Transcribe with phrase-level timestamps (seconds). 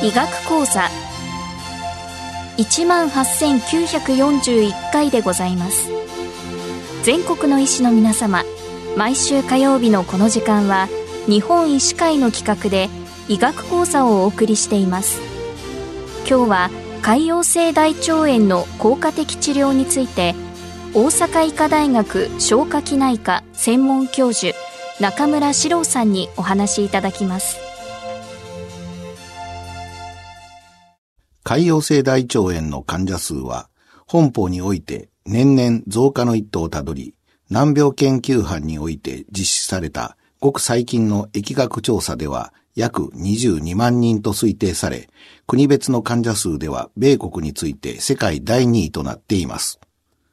[0.00, 0.88] 医学講座。
[2.56, 5.90] 18,941回でございます。
[7.02, 8.42] 全国の医師の皆様
[8.98, 10.88] 毎週火曜日のこの時間は
[11.26, 12.88] 日本医師会の企画で
[13.28, 15.20] 医学講座をお送りしています。
[16.28, 20.34] 今日は潰瘍性大腸炎の効果的治療について
[20.94, 24.58] 大阪医科大学消化器内科専門教授
[24.98, 27.56] 中村史郎さんにお話しいただきます。
[31.44, 33.68] 潰瘍性大腸炎の患者数は
[34.08, 37.14] 本邦において年々増加の一途をたどり、
[37.50, 45.08] 難病研究班において実施されたごく最近の疫学調査では約22万人と推定され、
[45.48, 49.80] 国別の患者数では米国について世界第2位となっています。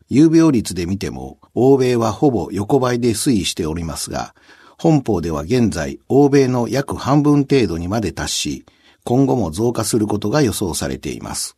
[0.09, 4.35] 有病率で見ても、欧米はほぼ横ばいで推移しておりますが、
[4.77, 8.65] 本邦では現在、欧米の約半分程度にまで達し、
[9.03, 11.57] 今後も増加することが予想されています。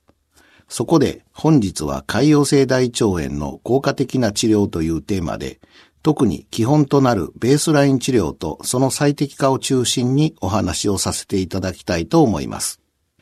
[0.70, 5.60] そこで本日は潰瘍性大腸炎の効果的な治療というテーマで、
[6.04, 12.80] 特に基本となるベースライン治療とその最適化を中心にお話をさせていただきたいと思います。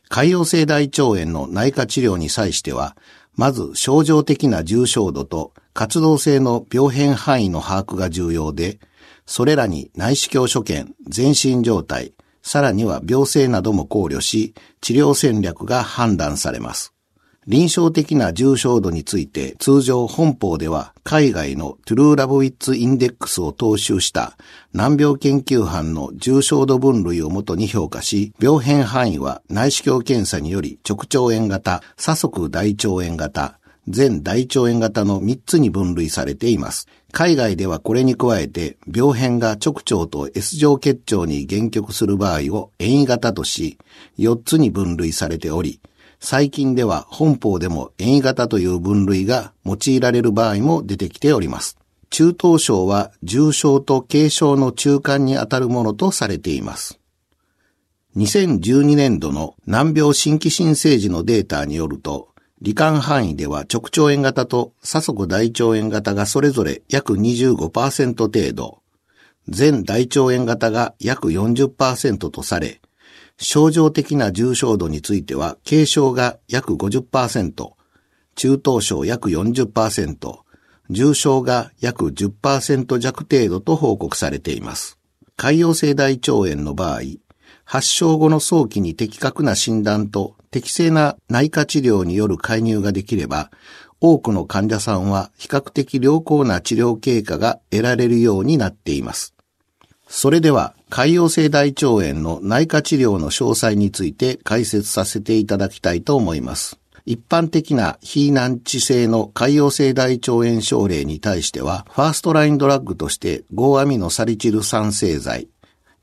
[0.10, 2.96] 潰瘍性大腸炎の内科治療に際しては、
[3.36, 8.80] まず症状的な重症度と活動性の病変範囲の把握が重要で、
[9.26, 16.95] それらに内視鏡所見、全身状態、さらには病性なども考慮し、治療戦略が判断されます。
[17.48, 24.36] 臨床的な重症度について通常本邦では海外のトゥルーラブウィッツインデックスを踏襲した
[24.74, 36.88] 難病研究班の重症度分類をもとに評価し、病変範囲は内視鏡検査により直腸炎型、左側大腸炎型、全大腸炎型の3つに分類されています。
[37.12, 43.78] 海外ではこれに加えて、病変が直腸と S 状結腸に限局する場合を変異型とし、
[44.18, 45.80] 4つに分類されており、
[46.20, 51.78] 最近では本邦でも変異型という分類が用いられる場合も出てきております。
[52.10, 57.00] 中等症は重症と軽症の中間にあたるものとされています。
[58.16, 62.30] 2012年度の難病新規新生児のデータによると、
[62.62, 68.80] 罹患範囲では直腸炎型と左側大腸炎型がそれぞれ約25%程度、
[69.50, 72.80] 全大腸炎型が約40%とされ、
[73.38, 77.72] 症状的な重症度については軽症が約50%、
[78.36, 80.40] 中等症約40%、
[80.90, 85.00] 重症が約10%弱程度と報告されています。
[85.38, 87.02] 潰瘍性大腸炎の場合、
[87.66, 93.52] 発症後の早期に的確な診断と適正な内科治療による介入ができれば、
[94.00, 99.34] 多くの患者さんは比較的良好な治療経過が得られるようになっています。
[100.08, 106.80] それでは、潰瘍性大腸炎の内科治療の詳細について解説させていただきたいと思います。
[107.06, 115.50] 一般的な非難治性の潰瘍性大腸炎症例に対しては、ファーストラインドラッグとして、ゴーアミノサリチル酸製剤、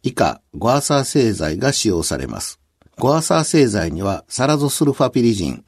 [0.03, 2.61] 以下、ゴアサー製剤が使用されます。
[2.99, 5.65] ゴアサー製剤にはサラゾスルファピリジン、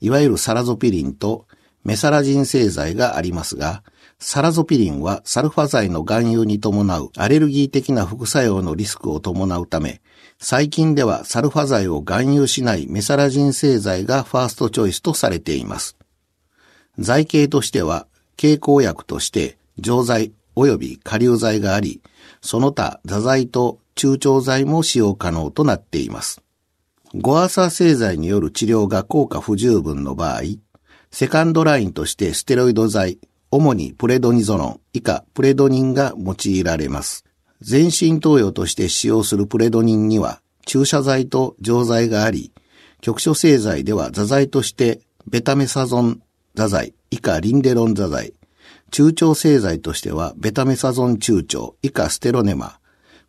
[0.00, 1.46] いわゆるサラゾピリンと
[1.88, 3.82] メサラジン製剤がありますが、
[4.18, 10.02] サラゾピリンはサルファ剤の含有に伴うアレルギー的な副作用のリスクを伴うため、
[10.38, 15.96] 最近ではサルファ剤を含有しないメサラジン製剤がファーストチョイスとされています。
[16.98, 18.06] 剤形としては、
[18.36, 22.02] 経口薬として錠剤及び下流剤があり、
[22.42, 26.42] その他座剤と中腸剤も使用可能となっています。
[27.14, 30.42] ゴアサ製剤による治療が効果不十分の場合、
[31.10, 33.18] セカンドラインとしてステロイド剤、
[33.50, 37.24] 主にプレドニゾロン、以下プレドニンが用いられます。
[37.60, 42.52] 全身投与として使用するプレドニンには注射剤と錠剤があり、
[43.00, 46.20] 局所製剤では座剤としてベタメサゾン
[46.54, 48.34] 座剤、以下リンデロン座剤、
[48.90, 52.78] 中腸製剤としてはベタメサゾン中腸、以下ステロネマ、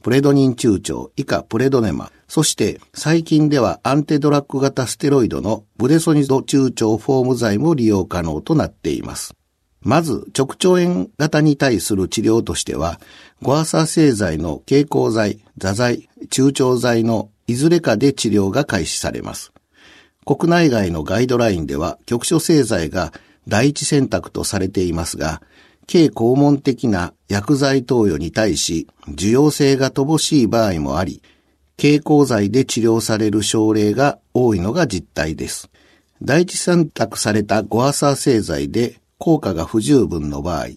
[0.02, 9.36] プレドニン中腸、以下プレドネマ、そして最近ではアンテドラッグ型ステロイドのブデソニド中腸フォーム剤も利用可能となっています。
[9.82, 13.02] まず、直腸炎型に対する治療としては、
[13.42, 19.52] ゴアサ製剤の蛍光剤、座剤、中腸剤のいずれかで治療が開始されます。
[20.26, 23.12] 国内外のガイドラインでは局所製剤が
[23.48, 25.42] 第一選択とされていますが、
[25.92, 31.24] 軽肛門的な薬剤投与に対し、受容性が乏しい場合もあり、
[31.78, 35.72] 経口剤で治療される症例が多いのが実態です。
[36.22, 40.68] 第一選択されたゴアサー製剤で効果が不十分の場合、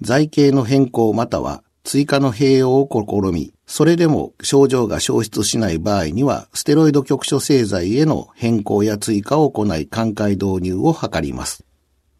[0.00, 11.64] 剤形の変更または追加の併用を試み、それでも症状が消失しない場合には、ステロイド局所製剤への変更や追加を行い、寛解導入を図ります。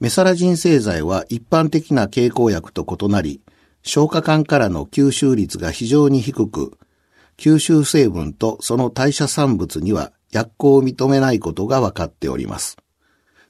[0.02, 3.40] メサラジン製剤は一般的な経口薬と異なり、
[3.84, 6.76] 消化管からの吸収率が非常に低く、
[7.37, 12.78] 吸収成分とその代謝産物には薬効を認めないことが分かっております。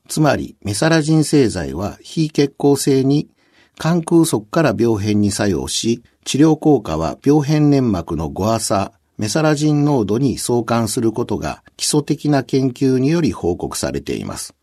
[0.09, 3.31] つまり、メサラジン製剤は非血行性に
[3.81, 14.55] 肝空側から病変に作用し、治療効果は病変粘膜のゴアサ、メサラジン濃度に相関することが基礎的な研究により報告されています。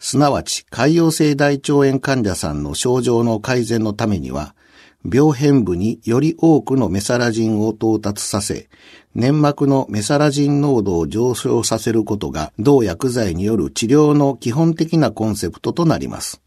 [0.00, 4.56] すなわち、潰瘍性大腸炎患者さんの症状の改善のためには、
[5.04, 8.70] 病変部により多くのメサラジンを到達させ、
[9.14, 16.40] 粘膜のメサラジン濃度を上昇させることが同薬剤による治療の基本的なコンセプトとなります。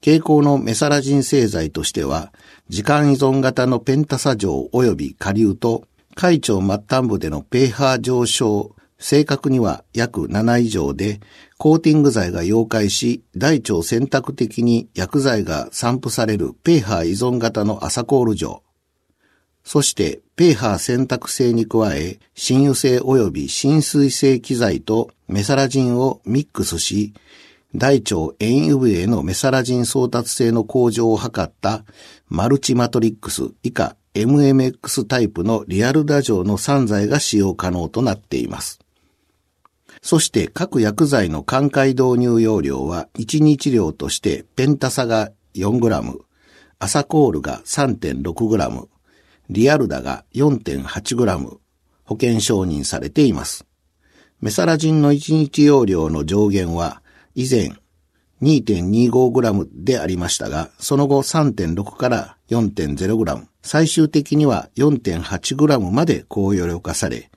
[0.00, 2.32] 傾向のメサラジン製剤としては、
[2.68, 5.84] 時間依存型のペンタサ錠及び下流と、
[6.14, 11.20] 海腸末端部でのペーハー上昇、正確には約7以上で、
[11.56, 18.62] コーティング剤が溶解し、大腸選択的に薬剤が散布されるペーハー依存型のアサコール錠。
[19.62, 27.14] そして、ペーハー選択性に加え、浸油性及び浸水性機材とメサラジンをミックスし、
[27.74, 31.84] 大腸遠油部へのメサラジン送達性の向上を図った
[32.28, 38.78] マルチマトリックス以下 MMX タイプのリアルダ錠の3剤が使用可能となっています。
[40.04, 46.18] そして各薬剤の寛解導入容量は1日量としてペンタサが 4g、
[46.78, 48.88] アサコールが 3.6g、
[49.48, 51.58] リアルダが 4.8g
[52.04, 53.64] 保険承認されています。
[54.42, 57.00] メサラジンの1日容量の上限は
[57.34, 57.72] 以前
[58.42, 67.30] 2.25g でありましたが、その後3.6から 4.0g、最終的には 4.8g まで高容量化され、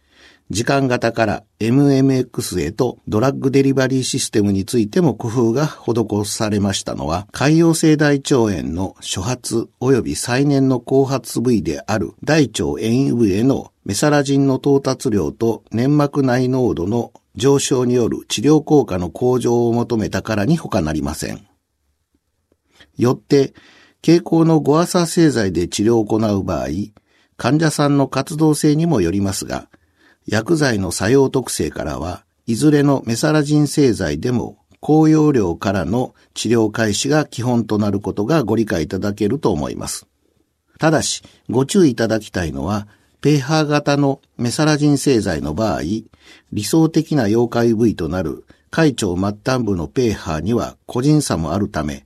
[0.50, 21.46] 時間型から MMX へとドラッグデリバリーシステムについても工夫が施されましたのは、海洋性大腸炎の初発及び再燃の後発部位である大腸炎部へのメサラジンの到達量と粘膜内濃度の上昇による治療効果の向上を求めたからに他なりません。
[22.98, 23.54] よって、
[24.02, 26.68] 傾向のゴアサ製剤で治療を行う場合、
[27.36, 29.68] 患者さんの活動性にもよりますが、
[30.28, 40.06] 薬剤の作用特性からは、いずれのメサラジン製剤でも高容量からの治療開始が基本となることがご理解いただけると思います。
[40.80, 42.88] ただし、ご注意いただきたいのは、
[43.22, 45.82] ペーハー型のメサラジン製剤の場合、
[46.52, 52.06] 理想的な溶解部位となる海腸末端部のペーハーには個人差もあるため、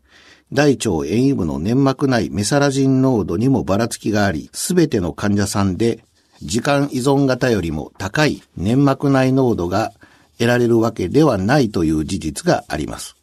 [0.54, 6.04] 大腸遠位部の粘膜内メサラジン濃度にもばらつきがあり、すべての患者さんで
[6.42, 9.94] 時間依存型よりも高い粘膜内濃度が
[10.38, 13.16] 得られるわけではないという事実があります。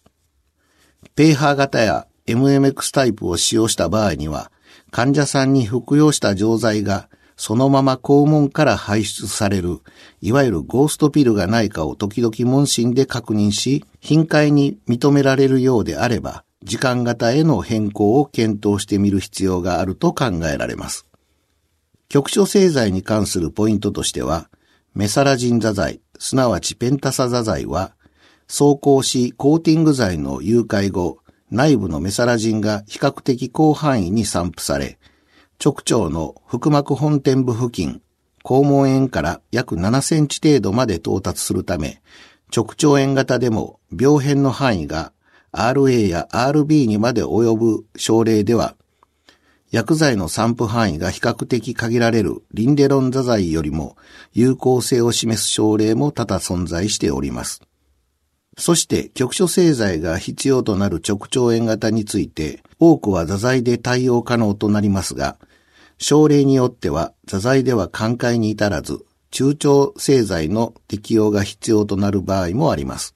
[1.14, 4.52] ペーハー型や MMX タイプを使用した場合には、
[4.90, 7.08] 患者さんに服用した錠剤が
[7.38, 9.78] そのまま肛門から排出される、
[10.20, 21.06] いわゆるゴーストピルがないかを時々問診で確認し、頻回に認められるようであれば、時間型への変更を検討してみる必要があると考えられます。
[22.08, 24.48] 局所製剤に関するポイントとしては、
[24.94, 27.94] メサラジン座剤、すなわちペンタサ座剤は、
[28.48, 31.18] 走行しコーティング剤の誘拐後、
[31.50, 34.98] 内部のメサラジンが比較的広範囲に散布され、
[35.62, 38.00] 直腸の腹膜本店部付近、
[38.42, 42.00] 肛門炎から約7センチ程度まで到達するため、
[42.56, 45.12] 直腸炎型でも病変の範囲が
[45.52, 48.76] RA や RB にまで及ぶ症例では
[49.70, 53.96] 薬剤の散布範囲が比較的限られるリンデロン座剤よりも
[54.32, 57.60] 有効性を示す症例も多々存在しております。
[58.56, 65.36] そして局所製剤が必要となる直腸炎型について多くは座剤で対応可能となりますが、
[65.98, 73.14] 症例によっては座剤では寛解に至らず中腸製剤の適用が必要となる場合もあります。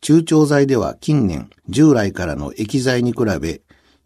[0.00, 3.60] 中腸剤では近年従来からの液剤に比べ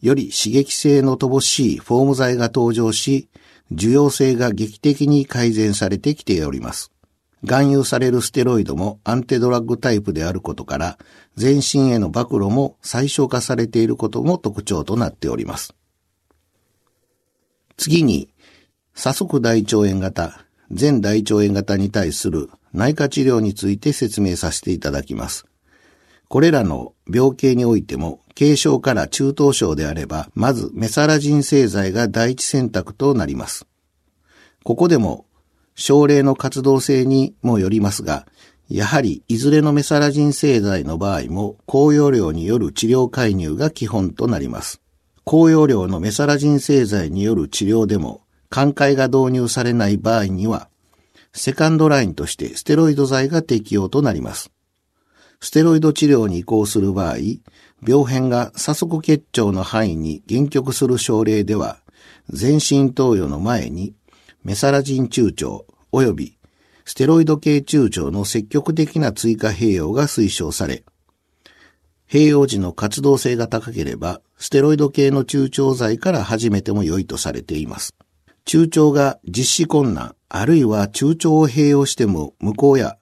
[0.05, 3.31] より刺激性の乏しいフォーム剤が登場し、
[3.73, 6.93] 受容性が劇的に改善されてきております。
[7.41, 10.99] 含有されるステロイドもアンテドラッグタイプであることから、
[11.37, 15.75] 全身への暴露も最小化されていることも特徴となっております。
[17.79, 18.29] 次に、
[18.95, 25.47] 左側大腸炎型、全大腸炎型に対する内科治療について説明させていただきます。
[26.35, 33.69] これらの病形においても、軽症から中等症であれば、まずメサラジン製剤が第一選択となります。
[34.65, 35.27] ここでも、
[35.77, 38.27] 症例の活動性にもよりますが、
[38.69, 44.81] やはりいずれのメサラジン製剤の場合も高容量による治療介入が基本となります。
[45.23, 50.69] 高容量のメサラジン製剤による治療でも、寛解が導入されない場合には、
[51.33, 54.51] セカンドラインとしてステロイド剤が適用となります。
[55.41, 57.17] ステロイド治療に移行する場合、
[57.87, 61.79] 病変が左側結腸の範囲に限局する症例では、
[62.31, 63.95] 全身投与の前に
[64.43, 66.39] メサラジン中腸及び
[66.85, 70.85] ステロイド系中腸の積極的な追加併用が推奨され、
[72.11, 77.95] 併用時の活動性が高ければ、ステロイド系の中腸剤から始めても良いとされています。
[78.45, 82.99] 中腸が実施困難、あるいは中腸を併用しても無効や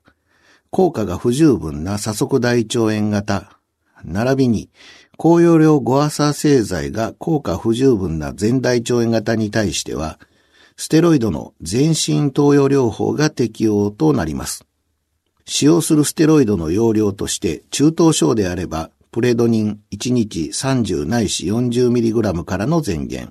[0.74, 3.58] 効果が不十分な左側大腸炎型、
[4.04, 4.70] 並びに
[5.18, 10.18] 高容量ゴアサ製剤が効果不十分な全大腸炎型に対しては、
[10.78, 14.64] ステロイドの全身投与療法が適用となります。
[15.44, 23.28] 使用するステロイドの容量として中等症であれば、プレドニン1日30ないし 40mg からの前減。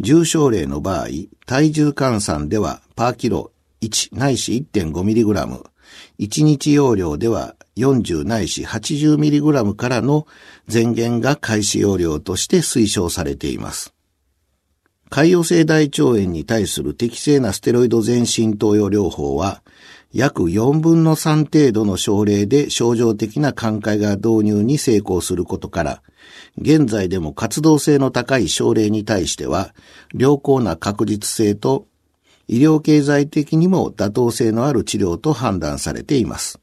[0.00, 1.06] 重症例の場合、
[1.46, 5.71] 体重換算ではパーキロ1ないし 1.5mg、
[6.18, 10.26] 1日容量では40ないし 80mg からの
[10.72, 13.94] 前減が開始容量として推奨されています。
[15.12, 19.62] 潰瘍性大腸炎に対する適正なステロイド全身投与療法は、
[20.14, 26.02] 約4分の3程度の症例で症状的な寛解が導入に成功することから、
[26.56, 29.74] 現在でも活動性の高い症例に対しては、
[30.14, 31.86] 良好な確実性と
[32.48, 36.60] 医療経済的にも妥当性のある治療と判断されています。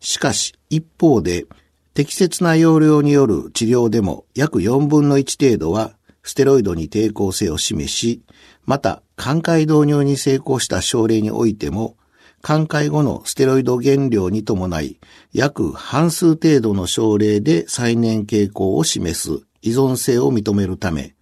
[0.00, 1.46] しかし、一方で、
[1.94, 8.22] 適切な容量による治療でも約4分の1程度はステロイドに抵抗性を示し、
[8.64, 11.96] また、寛解導入に成功した症例においても、
[12.42, 14.98] 寛解後のステロイド減量に伴い、
[15.32, 21.14] 約半数程度の症例で再燃傾向を示す依存性を認めるため、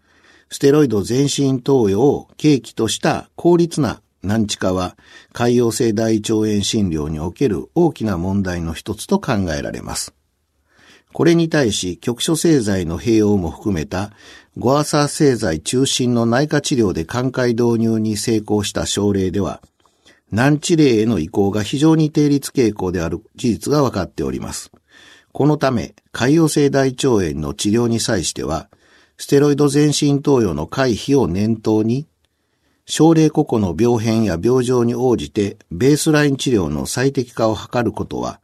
[0.53, 4.97] ステロイド全身投与を契機とした効率な難治化は、
[5.33, 10.13] 潰瘍性大腸炎診療における大きな問題の一つと考えられます。
[11.13, 14.13] これに対し、局所製剤の併用も含めた
[14.59, 19.63] ゴアサー製剤中心の内科治療で寛解導入に成功した症例では、
[20.31, 24.71] 難治例への移行が非常に定率傾向である事実が分かっております。
[25.33, 28.69] このため、潰瘍性大腸炎の治療に際しては、
[29.21, 32.09] ステロイド全身投与の回避を念頭に、
[32.87, 38.41] 症例個々の病変や病状に応じてベースライン治療の最適化を図ることは、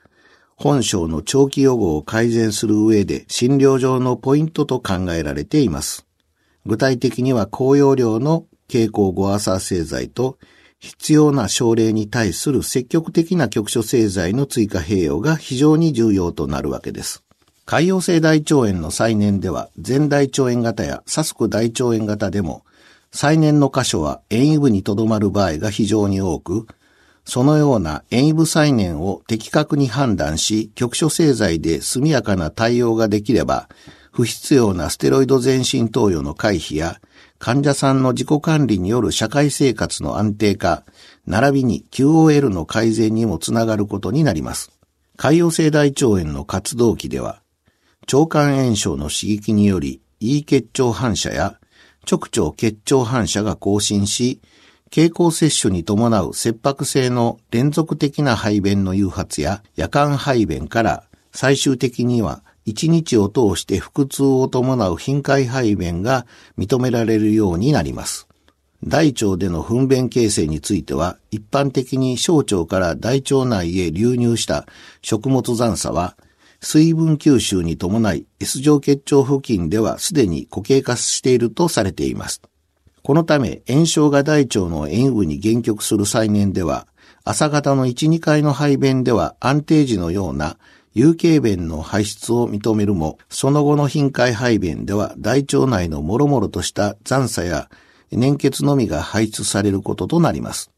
[0.54, 6.06] 本症の長期予後を改善する上で診療上のポイントと考えられています。
[6.66, 10.36] 具体的には高容量の経口5アサー製剤と
[10.78, 17.25] 必要な症例に対する積極的な局所製剤の追加併用が非常に重要となるわけです。
[17.66, 22.62] 潰瘍性大腸炎の再燃では全大腸炎型や左側大腸炎型でも
[23.16, 26.66] 再燃の箇所は遠位部にとどまる場合が非常に多く、
[27.24, 33.68] そのような遠位部再燃を的確に判断し、局所製剤で速やかな対応ができれば、
[34.12, 37.00] 不必要なステロイド全身投与の回避や、
[37.38, 40.84] 患者さんの自己管理による社会生活の安定化、
[41.26, 44.70] 並びに QOL の改善にもつながることになります。
[45.16, 47.40] 潰瘍性大腸炎の活動期では、
[48.12, 51.58] 腸管炎症の刺激により、胃結腸反射や
[52.10, 54.40] 直腸結腸反射が更新し、
[54.90, 68.28] 経口摂取に伴う切迫性の連続的な排便の誘発や夜間排便から最終的には一日を通して腹痛を伴う頻回排便が認められるようになります。
[68.84, 74.66] 大腸での糞便形成については、一般的に小腸から大腸内へ流入した
[75.02, 76.16] 食物残差は、
[76.66, 82.42] 水分吸収に伴い S 状結腸付近ではすでに固形化しているとされています。
[83.04, 86.88] このため、炎症が大腸の塩分に限局する再燃では、
[87.22, 90.58] 朝方の1、2回の排便では安定時のような
[90.92, 97.70] 有形便の排出を認めるも、その後の頻回排便では大腸内のもろもろとした残差や
[98.10, 100.72] 粘血のみが排出されることとなります。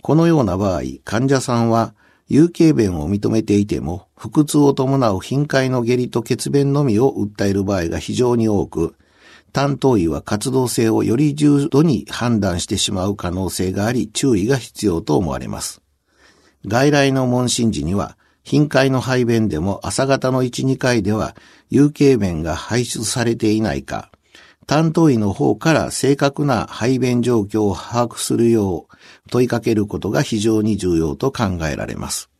[0.00, 1.94] このような場合、患者さんは
[2.34, 8.96] 有形便を認めていても、腹痛を伴う頻回の下痢と血便のみを訴える場合が非常に多く、
[9.52, 15.80] 担当医は活動性をより重度に判断してしまう可能性があり、注意が必要と思われます。
[16.66, 21.36] 外来の問診時には、頻回の排便でも朝方の1、2回では
[21.70, 24.10] 有形便が排出されていないか、
[24.66, 28.96] 担当医の方から正確な排便状況を把握するよう
[29.30, 32.30] 問いかけることが非常に重要と考えられます。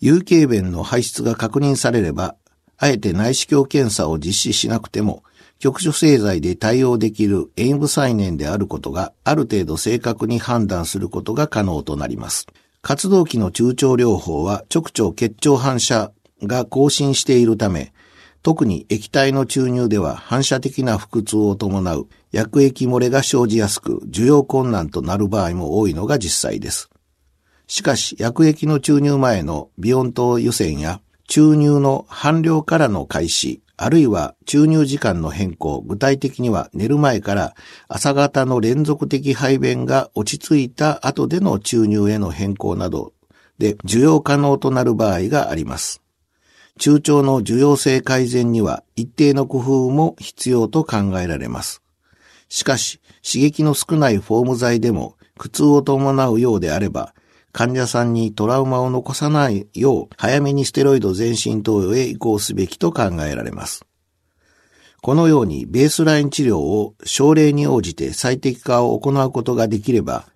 [0.00, 2.36] 有形便の排出が確認されれば、
[2.76, 5.22] あえて内視鏡検査を実施しなくても、
[5.58, 12.46] 局所製剤で対応できる塩部再燃であることがある程度正確に判断することが可能となります。
[12.82, 16.12] 活動期の中腸療法は直腸血腸反射
[16.42, 17.94] が更新しているため、
[18.44, 26.90] 特に液体の注入では反射的な腹痛を伴う薬液漏れが生じやすく、受容困難となる場合も多いのが実際です。
[27.66, 37.54] しかし、薬液の注入前のビオント湯煎や注入の半量からの開始、あるいは注入時間の変更、具体的には寝る前から
[37.88, 43.14] 朝方の連続的排便が落ち着いた後での注入への変更など
[43.56, 46.03] で受容可能となる場合があります。
[46.78, 51.82] 中腸の受容性改善には一定の工夫も必要と考えられます。
[52.48, 57.14] しかし、刺激の少ないフォーム剤でも苦痛を伴うようであれば、
[57.52, 63.86] 患者さんにトラウマを残さないよう、早めにステロイド全身投与へ移行すべきと考えられます。
[65.00, 70.26] このようにベースライン治療を症例に応じて最適化を行うことができれば、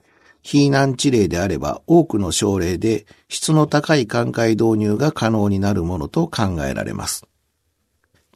[0.50, 7.26] 非難治療であれば多くの症例で質の高い寛解導入が可能になるものと考えられます。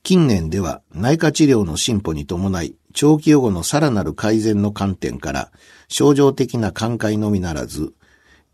[0.02, 5.52] 近年では内科治療の進歩に伴い、長期予後のさらなる改善の観点から、
[5.88, 7.95] 症状的な寛解のみならず、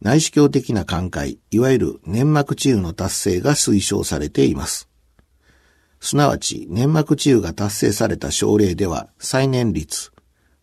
[0.01, 4.89] 内視鏡的な寛解、いわゆる粘膜治癒の達成が推奨されています。
[5.99, 10.13] すなわち、粘膜治癒が達成された症例では、再燃率、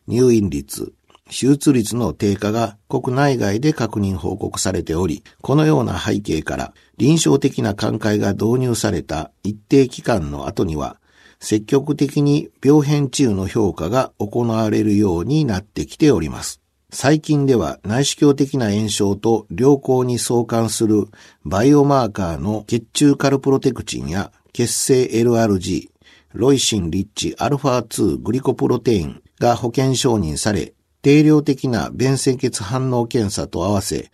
[0.07, 0.93] 入院率、
[1.27, 10.97] 手術率の低下が国内外で確認報告されており、このような背景から臨床的な寛解が導入された一定期間の後には、
[11.39, 16.61] 積極的に病変治癒の評価が行われるようになってきております。
[16.91, 21.07] 最近では内視鏡的な炎症と良好に相関する
[21.43, 25.89] バイオマーカーの血中カルプロテクチンや血清 LRG、
[26.33, 30.74] ロイシンリッチアルファ2グリコプロテインが保険承認され、
[31.05, 34.09] 定量的な便潜血反応検査と合わせ、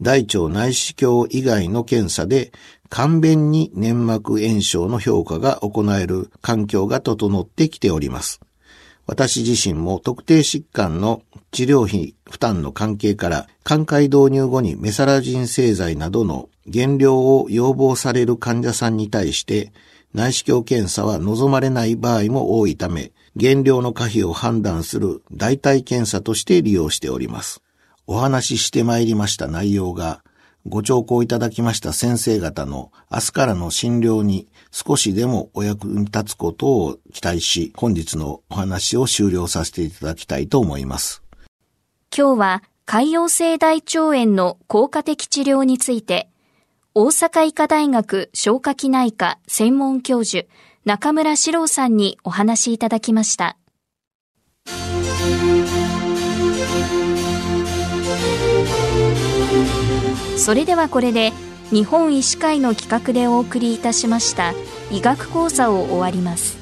[0.00, 2.50] 大腸内視鏡以外の検査で
[2.88, 8.40] 簡便に粘膜炎症の評価が行える環境が整ってきております。
[9.06, 19.74] 私自身も特定疾患の治療費負担の関係から、寛解導入後にメサラジン製剤などの減量を要望される患者さんに対して、
[20.14, 27.62] 内視鏡検査は望まれない場合も多いため、減量の可否を判断する代替検査として利用しております。
[28.06, 30.22] お話ししてまいりました内容が、
[30.66, 41.22] ご聴講いただきました先生方の明日からの診療に少しでもお役に立つことを期待し、本日のお話を終了させていただきたいと思います。
[42.14, 46.28] 今日は潰瘍性大腸炎の効果的治療について、
[46.92, 50.48] 大阪医科大学消化器内科専門教授
[50.86, 53.58] 中村史郎さんにお話いただきました。
[60.38, 61.32] それではこれで
[61.70, 64.54] 日本医師会の企画でお送りいたしました
[64.90, 66.58] 医学講座を終わります。